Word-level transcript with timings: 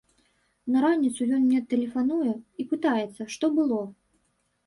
На 0.75 0.79
раніцу 0.85 1.21
ён 1.37 1.43
мне 1.49 1.59
тэлефануе 1.73 2.33
і 2.63 2.67
пытаецца, 2.71 3.21
што 3.35 3.45
было. 3.59 3.79